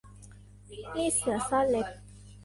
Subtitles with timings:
[0.95, 1.87] มีดเสือซ่อนเล็บ